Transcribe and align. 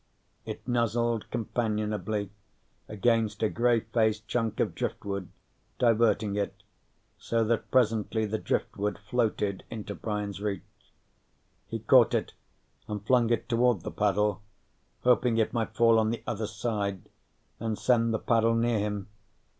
It 0.45 0.67
nuzzled 0.67 1.29
companionably 1.29 2.31
against 2.87 3.43
a 3.43 3.49
gray 3.49 3.81
faced 3.81 4.27
chunk 4.27 4.59
of 4.59 4.73
driftwood, 4.73 5.29
diverting 5.77 6.35
it, 6.35 6.63
so 7.19 7.43
that 7.43 7.69
presently 7.69 8.25
the 8.25 8.39
driftwood 8.39 8.97
floated 8.97 9.63
into 9.69 9.93
Brian's 9.93 10.41
reach. 10.41 10.95
He 11.67 11.77
caught 11.77 12.15
it, 12.15 12.33
and 12.87 13.05
flung 13.05 13.29
it 13.29 13.47
toward 13.47 13.81
the 13.81 13.91
paddle, 13.91 14.41
hoping 15.01 15.37
it 15.37 15.53
might 15.53 15.75
fall 15.75 15.99
on 15.99 16.09
the 16.09 16.23
other 16.25 16.47
side 16.47 17.07
and 17.59 17.77
send 17.77 18.11
the 18.11 18.17
paddle 18.17 18.55
near 18.55 18.79
him. 18.79 19.07